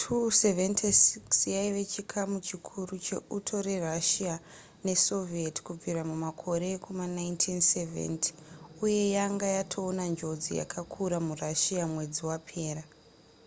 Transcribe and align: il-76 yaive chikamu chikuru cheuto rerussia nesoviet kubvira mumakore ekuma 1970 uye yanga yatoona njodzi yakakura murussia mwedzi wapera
il-76 0.00 1.50
yaive 1.56 1.82
chikamu 1.92 2.36
chikuru 2.48 2.94
cheuto 3.06 3.56
rerussia 3.66 4.34
nesoviet 4.86 5.56
kubvira 5.66 6.02
mumakore 6.10 6.66
ekuma 6.76 7.04
1970 7.14 8.24
uye 8.84 9.02
yanga 9.16 9.48
yatoona 9.56 10.02
njodzi 10.12 10.50
yakakura 10.60 11.16
murussia 11.26 11.84
mwedzi 11.92 12.20
wapera 12.28 12.82